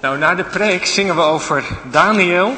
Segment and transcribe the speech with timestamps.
[0.00, 2.56] Nou, na de preek zingen we over Daniel.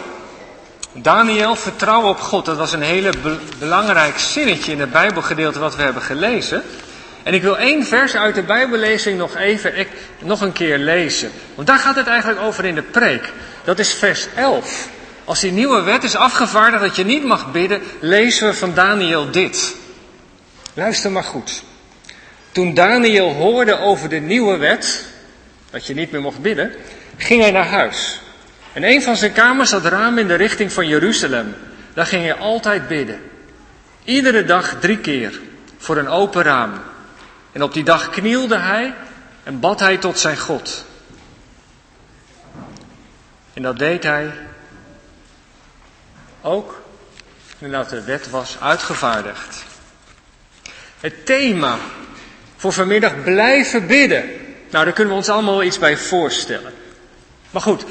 [0.92, 2.44] Daniel, vertrouw op God.
[2.44, 6.62] Dat was een hele be belangrijk zinnetje in het Bijbelgedeelte wat we hebben gelezen.
[7.22, 11.30] En ik wil één vers uit de Bijbellezing nog even ik, nog een keer lezen.
[11.54, 13.32] Want daar gaat het eigenlijk over in de preek.
[13.64, 14.88] Dat is vers 11.
[15.24, 19.30] Als die nieuwe wet is afgevaardigd dat je niet mag bidden, lezen we van Daniel
[19.30, 19.74] dit.
[20.74, 21.62] Luister maar goed.
[22.52, 25.04] Toen Daniel hoorde over de nieuwe wet,
[25.70, 26.74] dat je niet meer mocht bidden,
[27.16, 28.20] ging hij naar huis.
[28.72, 31.54] En een van zijn kamers had raam in de richting van Jeruzalem.
[31.94, 33.20] Daar ging hij altijd bidden.
[34.04, 35.40] Iedere dag drie keer
[35.78, 36.72] voor een open raam.
[37.52, 38.94] En op die dag knielde hij
[39.42, 40.84] en bad hij tot zijn God.
[43.54, 44.32] En dat deed hij
[46.40, 46.82] ook
[47.58, 49.64] nadat de wet was uitgevaardigd.
[51.00, 51.78] Het thema
[52.56, 54.30] voor vanmiddag blijven bidden.
[54.70, 56.72] Nou, daar kunnen we ons allemaal iets bij voorstellen.
[57.52, 57.84] Maar goed,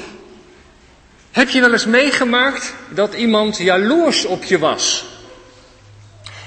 [1.30, 5.04] heb je wel eens meegemaakt dat iemand jaloers op je was?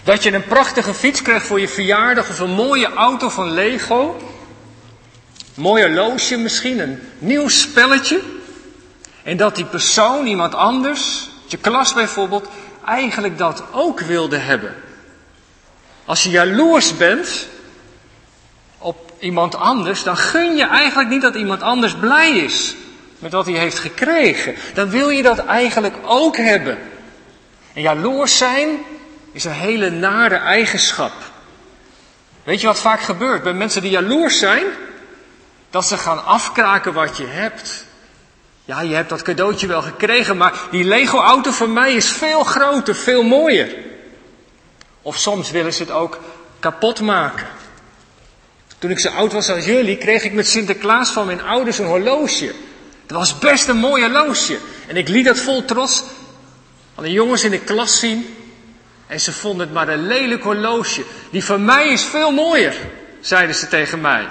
[0.03, 4.17] Dat je een prachtige fiets kreeg voor je verjaardag of een mooie auto van Lego?
[5.55, 8.21] Een mooi horloge misschien, een nieuw spelletje?
[9.23, 12.47] En dat die persoon, iemand anders, je klas bijvoorbeeld,
[12.85, 14.75] eigenlijk dat ook wilde hebben.
[16.05, 17.47] Als je jaloers bent
[18.77, 22.75] op iemand anders, dan gun je eigenlijk niet dat iemand anders blij is
[23.25, 24.55] met wat hij heeft gekregen.
[24.73, 26.77] Dan wil je dat eigenlijk ook hebben.
[27.73, 28.69] En jaloers zijn
[29.31, 31.11] is een hele nare eigenschap.
[32.43, 34.65] Weet je wat vaak gebeurt bij mensen die jaloers zijn?
[35.69, 37.85] Dat ze gaan afkraken wat je hebt.
[38.65, 42.95] Ja, je hebt dat cadeautje wel gekregen, maar die Lego-auto van mij is veel groter,
[42.95, 43.75] veel mooier.
[45.01, 46.19] Of soms willen ze het ook
[46.59, 47.47] kapot maken.
[48.77, 51.85] Toen ik zo oud was als jullie, kreeg ik met Sinterklaas van mijn ouders een
[51.85, 52.53] horloge.
[53.05, 54.57] Dat was best een mooi horloge.
[54.87, 56.03] En ik liet dat vol trots
[56.95, 58.35] aan de jongens in de klas zien.
[59.07, 61.03] En ze vonden het maar een lelijk horloge.
[61.31, 62.75] Die van mij is veel mooier,
[63.19, 64.27] zeiden ze tegen mij.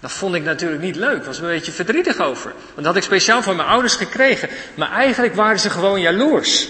[0.00, 1.24] Dat vond ik natuurlijk niet leuk.
[1.24, 2.50] Was een beetje verdrietig over.
[2.50, 4.48] Want dat had ik speciaal van mijn ouders gekregen.
[4.74, 6.68] Maar eigenlijk waren ze gewoon jaloers.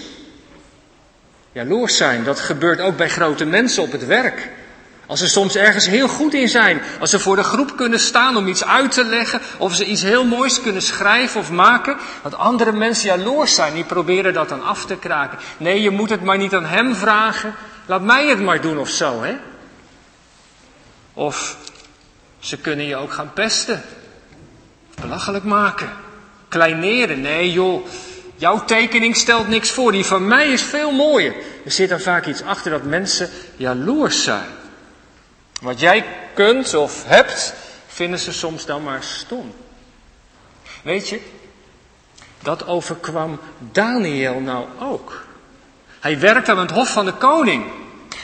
[1.51, 4.49] Jaloers zijn, dat gebeurt ook bij grote mensen op het werk.
[5.07, 6.81] Als ze soms ergens heel goed in zijn.
[6.99, 9.41] Als ze voor de groep kunnen staan om iets uit te leggen.
[9.57, 11.97] Of ze iets heel moois kunnen schrijven of maken.
[12.23, 13.73] Dat andere mensen jaloers zijn.
[13.73, 15.37] Die proberen dat dan af te kraken.
[15.57, 17.55] Nee, je moet het maar niet aan hem vragen.
[17.85, 19.35] Laat mij het maar doen of zo, hè.
[21.13, 21.57] Of
[22.39, 23.81] ze kunnen je ook gaan pesten.
[25.01, 25.89] Belachelijk maken.
[26.47, 27.21] Kleineren.
[27.21, 27.87] Nee joh,
[28.35, 29.91] jouw tekening stelt niks voor.
[29.91, 31.33] Die van mij is veel mooier.
[31.65, 34.47] Er zit er vaak iets achter dat mensen jaloers zijn.
[35.61, 37.53] Wat jij kunt of hebt,
[37.87, 39.53] vinden ze soms dan maar stom.
[40.83, 41.21] Weet je,
[42.41, 43.39] dat overkwam
[43.71, 45.25] Daniel nou ook.
[45.99, 47.65] Hij werkt aan het hof van de koning.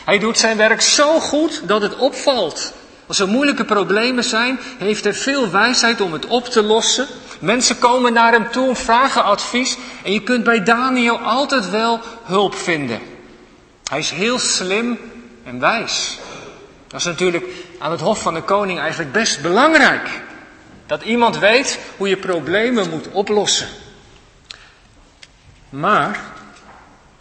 [0.05, 2.73] Hij doet zijn werk zo goed dat het opvalt.
[3.07, 7.07] Als er moeilijke problemen zijn, heeft hij veel wijsheid om het op te lossen.
[7.39, 9.77] Mensen komen naar hem toe en vragen advies.
[10.03, 12.99] En je kunt bij Daniel altijd wel hulp vinden.
[13.89, 14.99] Hij is heel slim
[15.43, 16.17] en wijs.
[16.93, 17.45] Dat is natuurlijk
[17.79, 20.09] aan het Hof van de Koning eigenlijk best belangrijk.
[20.85, 23.67] Dat iemand weet hoe je problemen moet oplossen.
[25.69, 26.19] Maar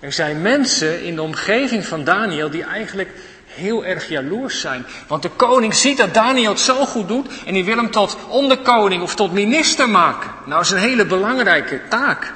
[0.00, 3.10] er zijn mensen in de omgeving van Daniel die eigenlijk
[3.46, 4.86] heel erg jaloers zijn.
[5.06, 8.16] Want de koning ziet dat Daniel het zo goed doet en die wil hem tot
[8.28, 10.30] onderkoning of tot minister maken.
[10.44, 12.32] Nou, dat is een hele belangrijke taak.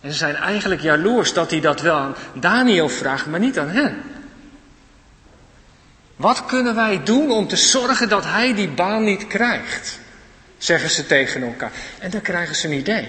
[0.00, 3.68] En ze zijn eigenlijk jaloers dat hij dat wel aan Daniel vraagt, maar niet aan
[3.68, 4.02] hen.
[6.18, 9.98] Wat kunnen wij doen om te zorgen dat hij die baan niet krijgt?
[10.58, 11.72] Zeggen ze tegen elkaar.
[11.98, 13.08] En dan krijgen ze een idee.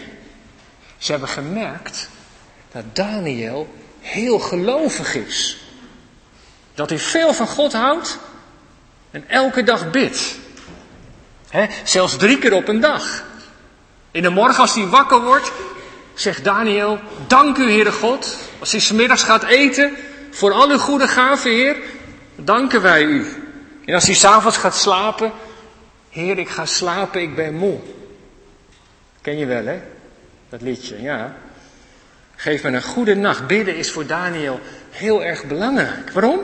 [0.98, 2.10] Ze hebben gemerkt
[2.72, 5.58] dat Daniel heel gelovig is.
[6.74, 8.18] Dat hij veel van God houdt
[9.12, 10.36] en elke dag bidt.
[11.84, 13.24] Zelfs drie keer op een dag.
[14.12, 15.52] In de morgen als hij wakker wordt,
[16.14, 18.38] zegt Daniel, dank u Heere God.
[18.60, 19.96] Als hij smiddags gaat eten,
[20.32, 21.78] voor al uw goede gaven Heer,
[22.46, 23.26] danken wij u.
[23.86, 25.32] En als hij s'avonds gaat slapen,
[26.10, 27.78] Heer, ik ga slapen, ik ben moe.
[29.22, 29.82] Ken je wel, hè?
[30.50, 31.36] Dat liedje, ja.
[32.36, 33.48] Geef me een goede nacht.
[33.48, 34.60] Bidden is voor Daniel
[34.90, 36.12] heel erg belangrijk.
[36.12, 36.40] Waarom?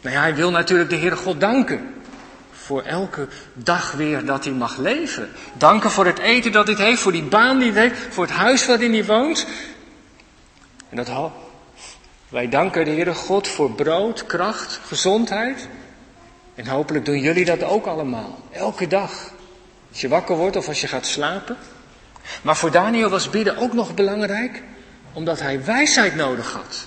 [0.00, 1.94] Nou ja, hij wil natuurlijk de Heere God danken.
[2.50, 5.28] Voor elke dag weer dat hij mag leven.
[5.52, 8.32] Danken voor het eten dat hij heeft, voor die baan die hij heeft, voor het
[8.32, 9.46] huis waarin hij woont.
[10.88, 11.08] En dat
[12.28, 15.68] wij danken de Heere God voor brood, kracht, gezondheid.
[16.54, 18.38] En hopelijk doen jullie dat ook allemaal.
[18.50, 19.30] Elke dag.
[19.90, 21.56] Als je wakker wordt of als je gaat slapen.
[22.42, 24.62] Maar voor Daniel was bidden ook nog belangrijk,
[25.12, 26.86] omdat hij wijsheid nodig had.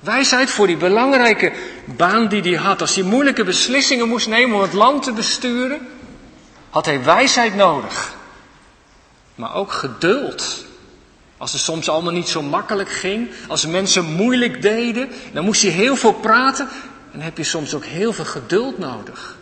[0.00, 1.52] Wijsheid voor die belangrijke
[1.84, 2.80] baan die hij had.
[2.80, 5.88] Als hij moeilijke beslissingen moest nemen om het land te besturen,
[6.70, 8.14] had hij wijsheid nodig.
[9.34, 10.64] Maar ook geduld.
[11.36, 15.70] Als het soms allemaal niet zo makkelijk ging, als mensen moeilijk deden, dan moest hij
[15.70, 16.68] heel veel praten
[17.12, 19.38] en heb je soms ook heel veel geduld nodig.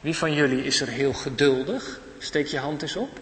[0.00, 2.00] Wie van jullie is er heel geduldig?
[2.18, 3.20] Steek je hand eens op.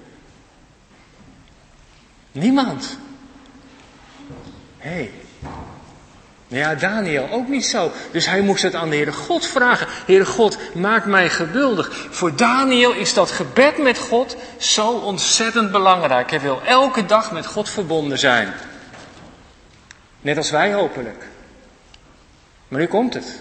[2.33, 2.99] Niemand.
[4.77, 4.91] Hé.
[4.91, 5.13] Hey.
[6.49, 7.93] Ja, Daniel ook niet zo.
[8.13, 9.87] Dus hij moest het aan de Heere God vragen.
[10.07, 12.07] Heere God, maak mij geduldig.
[12.11, 16.31] Voor Daniel is dat gebed met God zo ontzettend belangrijk.
[16.31, 18.53] Hij wil elke dag met God verbonden zijn.
[20.21, 21.25] Net als wij hopelijk.
[22.69, 23.41] Maar nu komt het.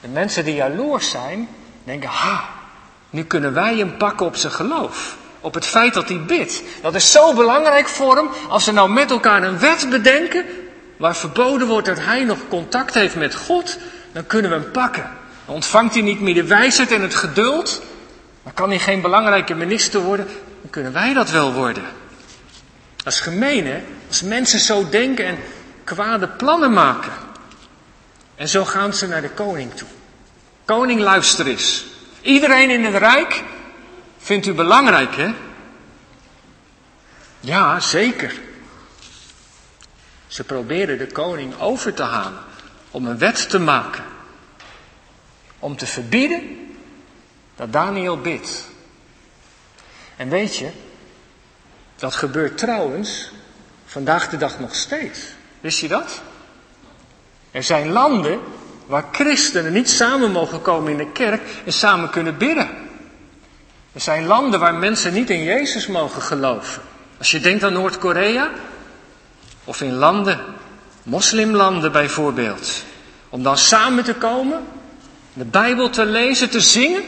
[0.00, 1.48] De mensen die jaloers zijn,
[1.84, 2.44] denken, ha,
[3.10, 5.16] nu kunnen wij hem pakken op zijn geloof.
[5.40, 6.62] Op het feit dat hij bidt.
[6.82, 8.28] Dat is zo belangrijk voor hem.
[8.48, 10.44] Als ze nou met elkaar een wet bedenken.
[10.96, 13.78] Waar verboden wordt dat hij nog contact heeft met God.
[14.12, 15.10] Dan kunnen we hem pakken.
[15.44, 17.82] Dan ontvangt hij niet meer de wijsheid en het geduld.
[18.42, 20.26] Dan kan hij geen belangrijke minister worden.
[20.60, 21.84] Dan kunnen wij dat wel worden.
[22.96, 23.82] Dat is gemeen hè.
[24.08, 25.38] Als mensen zo denken en
[25.84, 27.12] kwade plannen maken.
[28.34, 29.88] En zo gaan ze naar de koning toe.
[30.64, 31.84] Koning, luister eens.
[32.20, 33.42] Iedereen in het rijk
[34.18, 35.34] vindt u belangrijk, hè?
[37.40, 38.34] Ja, zeker.
[40.36, 42.38] Ze probeerden de koning over te halen
[42.90, 44.04] om een wet te maken.
[45.58, 46.42] Om te verbieden
[47.54, 48.64] dat Daniel bidt.
[50.16, 50.70] En weet je,
[51.96, 53.30] dat gebeurt trouwens
[53.86, 55.20] vandaag de dag nog steeds.
[55.60, 56.20] Wist je dat?
[57.50, 58.40] Er zijn landen
[58.86, 62.68] waar christenen niet samen mogen komen in de kerk en samen kunnen bidden.
[63.92, 66.82] Er zijn landen waar mensen niet in Jezus mogen geloven.
[67.18, 68.50] Als je denkt aan Noord-Korea
[69.66, 70.40] of in landen,
[71.02, 72.82] moslimlanden bijvoorbeeld,
[73.28, 74.64] om dan samen te komen,
[75.32, 77.02] de Bijbel te lezen, te zingen,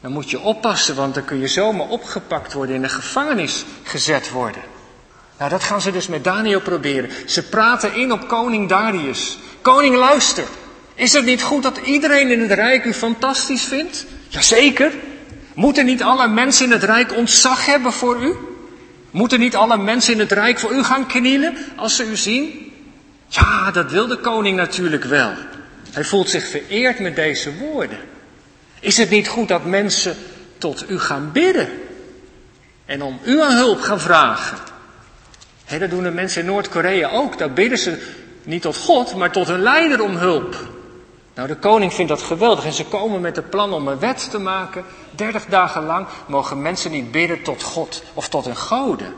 [0.00, 4.30] dan moet je oppassen, want dan kun je zomaar opgepakt worden, in de gevangenis gezet
[4.30, 4.62] worden.
[5.38, 7.10] Nou, dat gaan ze dus met Daniel proberen.
[7.26, 9.38] Ze praten in op koning Darius.
[9.60, 10.44] Koning, luister.
[10.94, 14.06] Is het niet goed dat iedereen in het rijk u fantastisch vindt?
[14.28, 14.92] Jazeker.
[15.54, 18.36] Moeten niet alle mensen in het rijk ontzag hebben voor u?
[19.12, 22.72] Moeten niet alle mensen in het rijk voor u gaan knielen als ze u zien?
[23.28, 25.32] Ja, dat wil de koning natuurlijk wel.
[25.90, 27.98] Hij voelt zich vereerd met deze woorden.
[28.80, 30.16] Is het niet goed dat mensen
[30.58, 31.68] tot u gaan bidden
[32.86, 34.58] en om u aan hulp gaan vragen?
[35.78, 37.38] Dat doen de mensen in Noord-Korea ook.
[37.38, 37.98] Daar bidden ze
[38.42, 40.56] niet tot God, maar tot hun leider om hulp.
[41.34, 44.30] Nou, de koning vindt dat geweldig en ze komen met het plan om een wet
[44.30, 44.84] te maken.
[45.10, 49.14] Dertig dagen lang mogen mensen niet bidden tot God of tot een goden.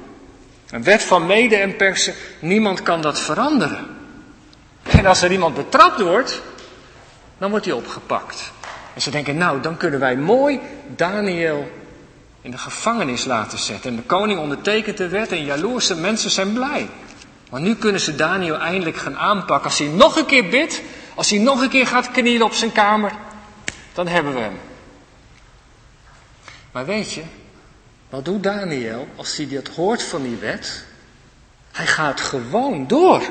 [0.70, 3.86] Een wet van mede en persen, niemand kan dat veranderen.
[4.82, 6.42] En als er iemand betrapt wordt,
[7.38, 8.52] dan wordt hij opgepakt.
[8.94, 10.60] En ze denken, nou, dan kunnen wij mooi
[10.96, 11.70] Daniel
[12.40, 13.90] in de gevangenis laten zetten.
[13.90, 16.88] En de koning ondertekent de wet en jaloerse mensen zijn blij.
[17.50, 19.70] Maar nu kunnen ze Daniel eindelijk gaan aanpakken.
[19.70, 20.82] Als hij nog een keer bidt,
[21.14, 23.12] als hij nog een keer gaat knielen op zijn kamer,
[23.92, 24.58] dan hebben we hem.
[26.72, 27.22] Maar weet je,
[28.10, 30.84] wat doet Daniel als hij dat hoort van die wet?
[31.72, 33.22] Hij gaat gewoon door.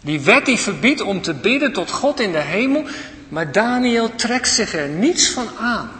[0.00, 2.84] Die wet die verbiedt om te bidden tot God in de hemel,
[3.28, 5.90] maar Daniel trekt zich er niets van aan.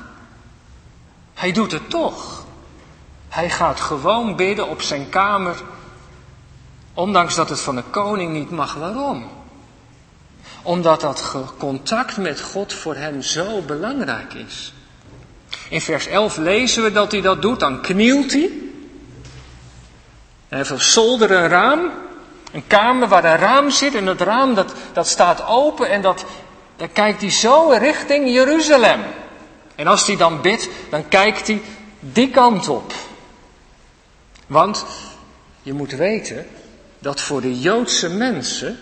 [1.35, 2.47] Hij doet het toch.
[3.28, 5.62] Hij gaat gewoon bidden op zijn kamer,
[6.95, 8.75] ondanks dat het van de koning niet mag.
[8.75, 9.38] Waarom?
[10.62, 14.73] Omdat dat contact met God voor hem zo belangrijk is.
[15.69, 18.50] In vers 11 lezen we dat hij dat doet, dan knielt hij.
[20.49, 21.91] Hij heeft een zolder, een raam,
[22.53, 26.25] een kamer waar een raam zit en dat raam dat, dat staat open en dat,
[26.77, 29.00] dan kijkt hij zo richting Jeruzalem.
[29.75, 31.62] En als hij dan bidt, dan kijkt hij
[32.00, 32.93] die kant op.
[34.47, 34.85] Want
[35.62, 36.47] je moet weten
[36.99, 38.79] dat voor de Joodse mensen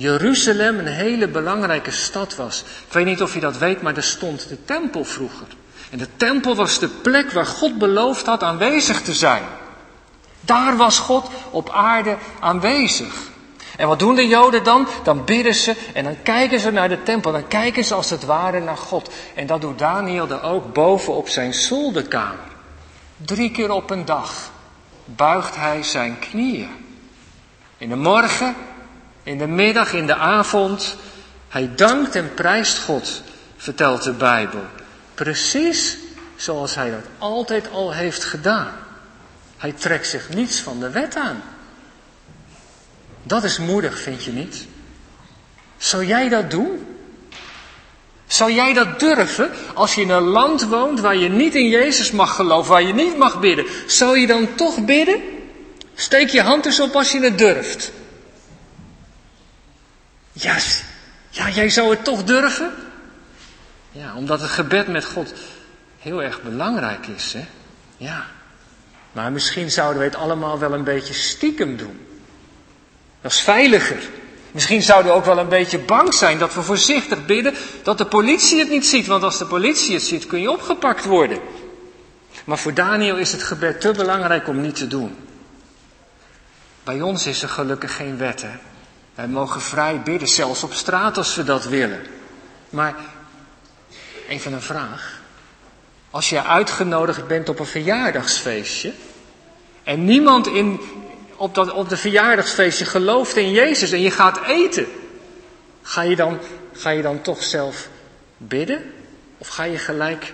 [0.00, 2.64] Jeruzalem een hele belangrijke stad was.
[2.86, 5.46] Ik weet niet of je dat weet, maar er stond de tempel vroeger.
[5.90, 9.42] En de tempel was de plek waar God beloofd had aanwezig te zijn.
[10.40, 13.14] Daar was God op aarde aanwezig.
[13.76, 14.88] En wat doen de Joden dan?
[15.02, 17.32] Dan bidden ze en dan kijken ze naar de tempel.
[17.32, 19.10] Dan kijken ze als het ware naar God.
[19.34, 22.48] En dat doet Daniel er ook boven op zijn zolderkamer.
[23.16, 24.50] Drie keer op een dag
[25.04, 26.70] buigt hij zijn knieën.
[27.78, 28.54] In de morgen,
[29.30, 30.96] in de middag, in de avond.
[31.48, 33.22] Hij dankt en prijst God,
[33.56, 34.62] vertelt de Bijbel.
[35.14, 35.96] Precies
[36.36, 38.72] zoals hij dat altijd al heeft gedaan.
[39.56, 41.42] Hij trekt zich niets van de wet aan.
[43.22, 44.66] Dat is moedig, vind je niet?
[45.76, 46.86] Zou jij dat doen?
[48.26, 52.10] Zou jij dat durven als je in een land woont waar je niet in Jezus
[52.10, 53.66] mag geloven, waar je niet mag bidden?
[53.86, 55.20] Zou je dan toch bidden?
[55.94, 57.92] Steek je hand eens op als je het durft.
[60.40, 60.56] Ja,
[61.30, 62.72] ja, jij zou het toch durven?
[63.92, 65.32] Ja, omdat het gebed met God
[65.98, 67.46] heel erg belangrijk is, hè?
[67.96, 68.26] Ja.
[69.12, 72.06] Maar misschien zouden we het allemaal wel een beetje stiekem doen.
[73.20, 73.98] Dat is veiliger.
[74.50, 78.06] Misschien zouden we ook wel een beetje bang zijn dat we voorzichtig bidden dat de
[78.06, 79.06] politie het niet ziet.
[79.06, 81.40] Want als de politie het ziet, kun je opgepakt worden.
[82.44, 85.16] Maar voor Daniel is het gebed te belangrijk om niet te doen.
[86.84, 88.69] Bij ons is er gelukkig geen wet, hè.
[89.20, 92.06] Wij mogen vrij bidden, zelfs op straat als we dat willen.
[92.70, 92.94] Maar
[94.28, 95.20] even een vraag.
[96.10, 98.92] Als je uitgenodigd bent op een verjaardagsfeestje
[99.82, 100.80] en niemand in,
[101.36, 104.86] op, dat, op de verjaardagsfeestje gelooft in Jezus en je gaat eten,
[105.82, 106.38] ga je dan,
[106.72, 107.88] ga je dan toch zelf
[108.36, 108.92] bidden?
[109.38, 110.32] Of ga je gelijk,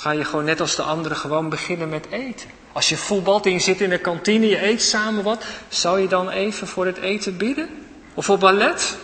[0.00, 2.50] ga je gewoon net als de anderen gewoon beginnen met eten?
[2.72, 6.08] Als je voetbalt en je zit in de kantine, je eet samen wat, zou je
[6.08, 7.68] dan even voor het eten bidden?
[8.14, 8.96] Of voor ballet?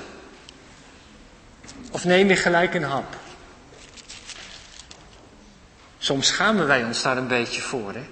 [1.91, 3.17] Of neem je gelijk een hap?
[5.99, 7.93] Soms schamen wij ons daar een beetje voor.
[7.93, 8.07] Hè?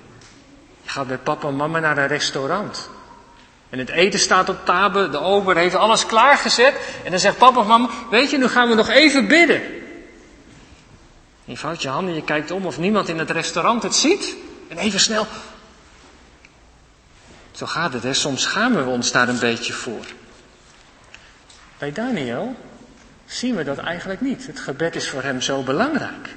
[0.82, 2.88] Je gaat met papa en mama naar een restaurant.
[3.70, 6.74] En het eten staat op tafel, de ober heeft alles klaargezet.
[7.04, 9.62] En dan zegt papa of mama, weet je, nu gaan we nog even bidden.
[11.44, 14.36] Je vouwt je handen, je kijkt om of niemand in het restaurant het ziet.
[14.68, 15.26] En even snel.
[17.52, 18.14] Zo gaat het, hè.
[18.14, 20.04] Soms schamen we ons daar een beetje voor.
[21.78, 22.56] Bij Daniel
[23.26, 24.46] zien we dat eigenlijk niet.
[24.46, 26.28] Het gebed is voor hem zo belangrijk.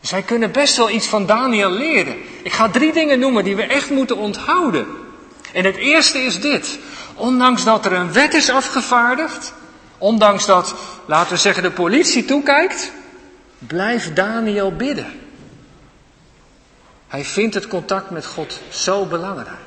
[0.00, 2.16] Dus wij kunnen best wel iets van Daniel leren.
[2.42, 4.86] Ik ga drie dingen noemen die we echt moeten onthouden.
[5.52, 6.78] En het eerste is dit.
[7.14, 9.52] Ondanks dat er een wet is afgevaardigd,
[9.98, 10.74] ondanks dat,
[11.06, 12.92] laten we zeggen, de politie toekijkt,
[13.58, 15.20] blijft Daniel bidden.
[17.08, 19.58] Hij vindt het contact met God zo belangrijk.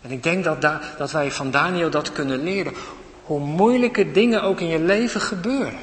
[0.00, 0.60] En ik denk dat,
[0.98, 2.72] dat wij van Daniel dat kunnen leren.
[3.22, 5.78] Hoe moeilijke dingen ook in je leven gebeuren.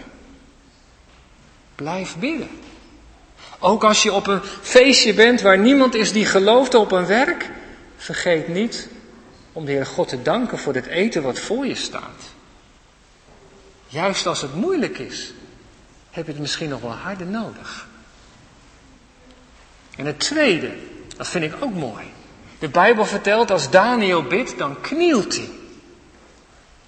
[1.75, 2.49] Blijf bidden.
[3.59, 7.49] Ook als je op een feestje bent waar niemand is die gelooft op een werk,
[7.97, 8.89] vergeet niet
[9.51, 12.23] om de Heer God te danken voor het eten wat voor je staat.
[13.87, 15.33] Juist als het moeilijk is,
[16.17, 17.87] heb je het misschien nog wel harder nodig.
[19.95, 20.71] En het tweede,
[21.17, 22.05] dat vind ik ook mooi.
[22.59, 25.49] De Bijbel vertelt als Daniel bidt, dan knielt hij.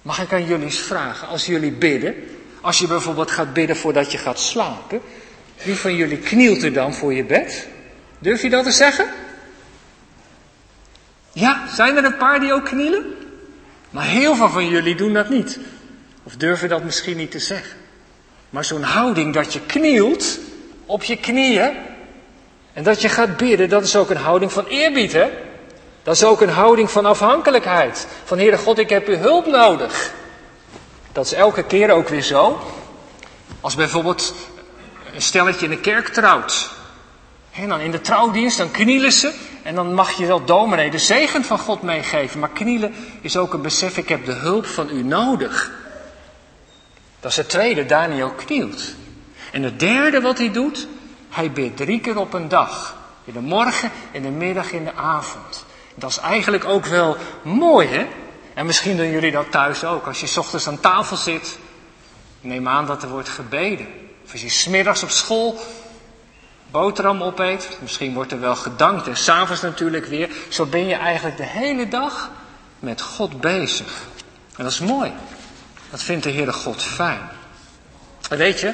[0.02, 2.14] Mag ik aan jullie eens vragen, als jullie bidden,
[2.60, 5.00] als je bijvoorbeeld gaat bidden voordat je gaat slapen,
[5.62, 7.68] wie van jullie knielt er dan voor je bed?
[8.18, 9.06] Durf je dat te zeggen?
[11.32, 13.04] Ja, zijn er een paar die ook knielen?
[13.90, 15.58] Maar heel veel van jullie doen dat niet.
[16.22, 17.78] Of durven dat misschien niet te zeggen.
[18.50, 20.38] Maar zo'n houding dat je knielt
[20.86, 21.72] op je knieën
[22.72, 25.30] en dat je gaat bidden, dat is ook een houding van eerbied, hè?
[26.02, 28.06] Dat is ook een houding van afhankelijkheid.
[28.24, 30.12] Van Heere God, ik heb uw hulp nodig.
[31.12, 32.60] Dat is elke keer ook weer zo.
[33.60, 34.34] Als bijvoorbeeld
[35.14, 36.70] een stelletje in de kerk trouwt.
[37.52, 39.32] En dan in de trouwdienst, dan knielen ze.
[39.62, 42.40] En dan mag je wel dominee de zegen van God meegeven.
[42.40, 45.70] Maar knielen is ook een besef, ik heb de hulp van u nodig.
[47.20, 48.94] Dat is het tweede, Daniel knielt.
[49.52, 50.88] En het derde wat hij doet,
[51.28, 52.96] hij bidt drie keer op een dag.
[53.24, 55.64] In de morgen, in de middag, in de avond.
[55.94, 58.06] Dat is eigenlijk ook wel mooi, hè?
[58.54, 60.06] En misschien doen jullie dat thuis ook.
[60.06, 61.58] Als je s ochtends aan tafel zit,
[62.40, 63.86] neem aan dat er wordt gebeden.
[64.24, 65.60] Of als je smiddags op school
[66.70, 70.30] boterham opeet, misschien wordt er wel gedankt en s'avonds natuurlijk weer.
[70.48, 72.30] Zo ben je eigenlijk de hele dag
[72.78, 74.06] met God bezig.
[74.56, 75.12] En dat is mooi.
[75.90, 77.20] Dat vindt de Heere God fijn.
[78.30, 78.72] En weet je,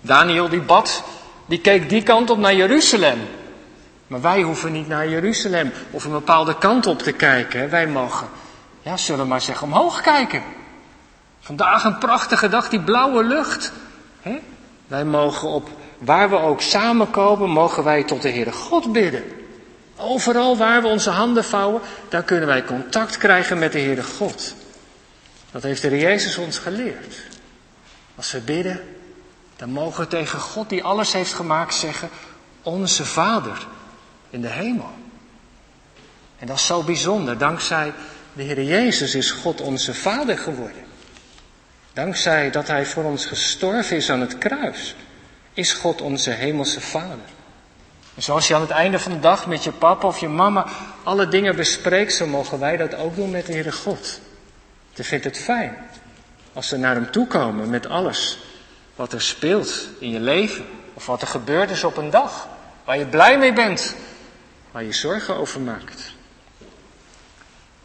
[0.00, 1.02] Daniel die bad,
[1.46, 3.18] die keek die kant op naar Jeruzalem.
[4.06, 7.70] Maar wij hoeven niet naar Jeruzalem of een bepaalde kant op te kijken.
[7.70, 8.28] Wij mogen,
[8.82, 10.42] ja, zullen we maar zeggen, omhoog kijken.
[11.40, 13.72] Vandaag een prachtige dag, die blauwe lucht.
[14.86, 19.24] Wij mogen op, waar we ook samenkomen, mogen wij tot de Heere God bidden.
[19.96, 24.54] Overal waar we onze handen vouwen, daar kunnen wij contact krijgen met de Heere God.
[25.54, 27.16] Dat heeft de Heer Jezus ons geleerd.
[28.14, 28.80] Als we bidden,
[29.56, 32.08] dan mogen we tegen God die alles heeft gemaakt zeggen,
[32.62, 33.66] onze Vader
[34.30, 34.90] in de hemel.
[36.38, 37.38] En dat is zo bijzonder.
[37.38, 37.92] Dankzij
[38.32, 40.84] de Heer Jezus is God onze Vader geworden.
[41.92, 44.94] Dankzij dat Hij voor ons gestorven is aan het kruis,
[45.52, 47.28] is God onze hemelse Vader.
[48.14, 50.66] En zoals je aan het einde van de dag met je papa of je mama
[51.02, 54.20] alle dingen bespreekt, zo mogen wij dat ook doen met de Heere God.
[54.94, 55.76] Je vindt het fijn
[56.52, 58.38] als ze naar Hem toe komen met alles
[58.94, 60.64] wat er speelt in je leven.
[60.94, 62.48] Of wat er gebeurd is op een dag
[62.84, 63.94] waar je blij mee bent,
[64.70, 66.12] waar je zorgen over maakt.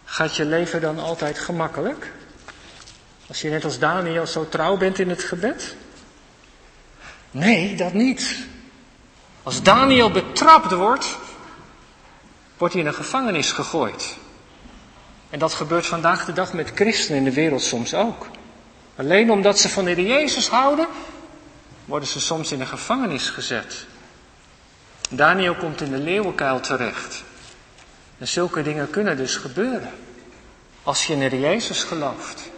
[0.06, 2.12] Gaat je leven dan altijd gemakkelijk?
[3.28, 5.76] Als je net als Daniel zo trouw bent in het gebed?
[7.32, 8.36] Nee, dat niet.
[9.44, 11.18] Als Daniel betrapt wordt,
[12.58, 14.18] wordt hij in een gevangenis gegooid.
[15.30, 18.28] En dat gebeurt vandaag de dag met christenen in de wereld soms ook.
[18.96, 20.88] Alleen omdat ze van de Jezus houden,
[21.86, 23.86] worden ze soms in een gevangenis gezet.
[25.10, 27.24] Daniel komt in de leeuwenkuil terecht.
[28.18, 29.92] En zulke dingen kunnen dus gebeuren.
[30.84, 32.50] Als je in de Jezus gelooft.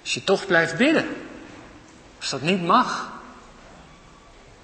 [0.00, 1.08] Als je toch blijft bidden.
[2.18, 3.10] Als dat niet mag.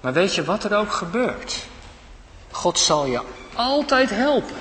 [0.00, 1.57] Maar weet je wat er ook gebeurt?
[2.50, 3.21] God zal je
[3.54, 4.57] altijd helpen.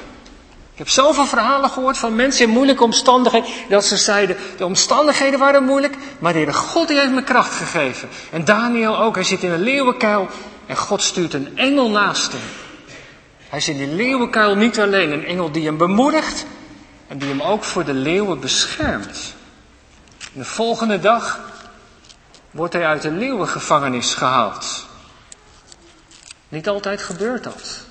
[0.77, 3.49] Ik heb zoveel verhalen gehoord van mensen in moeilijke omstandigheden.
[3.69, 7.53] Dat ze zeiden, de omstandigheden waren moeilijk, maar de Heere God die heeft me kracht
[7.53, 8.09] gegeven.
[8.31, 10.27] En Daniel ook, hij zit in een leeuwenkuil
[10.65, 12.41] en God stuurt een engel naast hem.
[13.49, 16.45] Hij zit in die leeuwenkuil niet alleen, een engel die hem bemoedigt
[17.07, 19.35] en die hem ook voor de leeuwen beschermt.
[20.33, 21.39] de volgende dag
[22.51, 24.85] wordt hij uit de leeuwengevangenis gehaald.
[26.49, 27.86] Niet altijd gebeurt dat.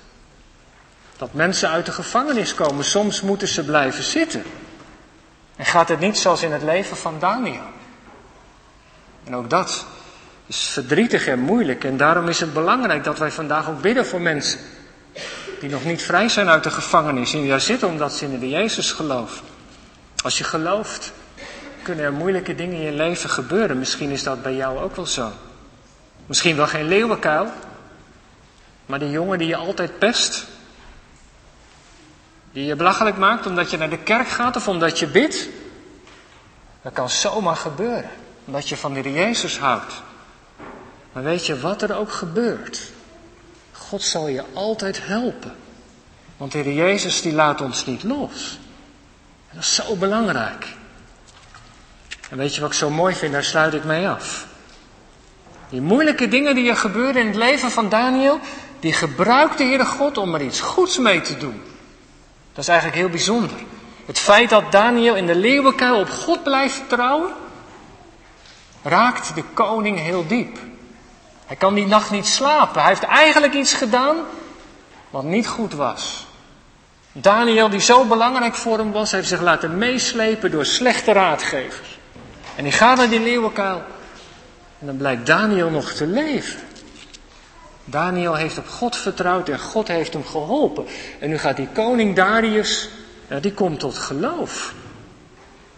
[1.16, 4.42] Dat mensen uit de gevangenis komen, soms moeten ze blijven zitten.
[5.56, 7.75] En gaat het niet zoals in het leven van Daniel.
[9.25, 9.87] En ook dat
[10.46, 11.85] is verdrietig en moeilijk.
[11.85, 14.61] En daarom is het belangrijk dat wij vandaag ook bidden voor mensen
[15.61, 18.38] die nog niet vrij zijn uit de gevangenis en die daar zitten omdat ze in
[18.38, 19.46] de Jezus geloven.
[20.23, 21.12] Als je gelooft,
[21.82, 23.78] kunnen er moeilijke dingen in je leven gebeuren.
[23.78, 25.32] Misschien is dat bij jou ook wel zo.
[26.26, 27.50] Misschien wel geen leeuwenkuil,
[28.87, 30.46] maar die jongen die je altijd pest,
[32.57, 35.49] die je belachelijk maakt omdat je naar de kerk gaat of omdat je bidt,
[36.83, 38.11] dat kan zomaar gebeuren,
[38.45, 40.03] omdat je van de Jezus houdt.
[41.12, 42.81] Maar weet je wat er ook gebeurt?
[43.73, 45.55] God zal je altijd helpen.
[46.37, 48.59] Want de Heer Jezus die laat ons niet los.
[49.49, 50.66] En dat is zo belangrijk.
[52.31, 53.33] En weet je wat ik zo mooi vind?
[53.33, 54.47] Daar sluit ik mee af.
[55.69, 58.40] Die moeilijke dingen die er gebeuren in het leven van Daniel,
[58.81, 61.62] die gebruikt de Heere God om er iets goeds mee te doen.
[62.57, 63.57] Dat is eigenlijk heel bijzonder.
[64.07, 67.31] Het feit dat Daniel in de leeuwenkuil op God blijft vertrouwen,
[68.83, 70.59] raakt de koning heel diep.
[71.47, 72.81] Hij kan die nacht niet slapen.
[72.81, 74.16] Hij heeft eigenlijk iets gedaan
[75.11, 76.27] wat niet goed was.
[77.12, 81.99] Daniel, die zo belangrijk voor hem was, heeft zich laten meeslepen door slechte raadgevers.
[82.55, 83.83] En die gaat naar die leeuwenkuil.
[84.79, 86.61] En dan blijkt Daniel nog te leven.
[87.88, 90.87] Daniel heeft op God vertrouwd en God heeft hem geholpen.
[91.18, 92.88] En nu gaat die koning Darius,
[93.40, 94.75] die komt tot geloof.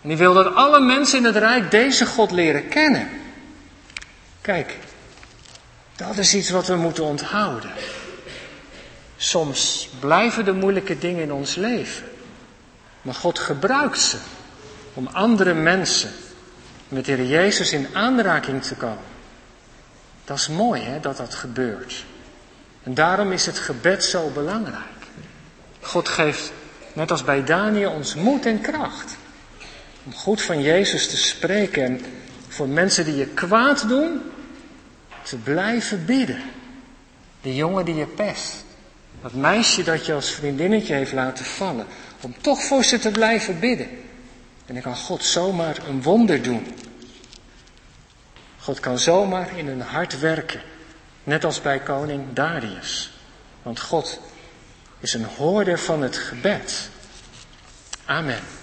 [0.03, 3.09] En die wil dat alle mensen in het rijk deze God leren kennen.
[4.41, 4.77] Kijk,
[5.97, 7.71] dat is iets wat we moeten onthouden.
[9.17, 12.05] Soms blijven de moeilijke dingen in ons leven.
[13.03, 14.17] Maar God gebruikt ze
[14.95, 16.11] om andere mensen
[16.89, 19.08] met de Heer Jezus in aanraking te komen.
[20.29, 22.05] Dat is mooi hè, dat dat gebeurt.
[22.83, 25.07] En daarom is het gebed zo belangrijk.
[25.81, 26.53] God geeft,
[26.93, 29.17] net als bij Daniel, ons moed en kracht.
[30.05, 32.01] Om goed van Jezus te spreken en
[32.49, 34.21] voor mensen die je kwaad doen,
[35.23, 36.43] te blijven bidden.
[37.41, 38.65] De jongen die je pest.
[39.23, 41.87] Dat meisje dat je als vriendinnetje heeft laten vallen.
[42.21, 43.89] Om toch voor ze te blijven bidden.
[44.67, 46.67] En dan kan God zomaar een wonder doen.
[48.59, 50.61] God kan zomaar in hun hart werken,
[51.25, 53.11] net als bij koning Darius.
[53.63, 54.21] Want God
[54.99, 56.91] is een hoorder van het gebed.
[58.05, 58.58] Amen.